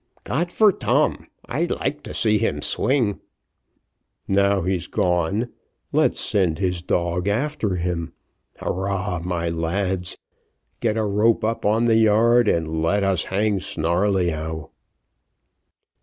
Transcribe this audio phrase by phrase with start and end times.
[0.23, 1.27] "Got for tam!
[1.47, 3.19] I like to see him swing."
[4.27, 5.49] "Now he's gone,
[5.91, 8.11] let's send his dog after him.
[8.57, 10.17] Hurrah, my lads!
[10.79, 14.71] get a rope up on the yard, and let us hang Snarleyyow."